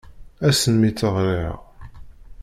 [0.47, 1.57] Ass-n mi tt-ɣriɣ.